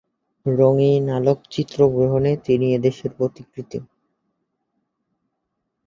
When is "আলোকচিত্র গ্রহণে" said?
1.17-2.31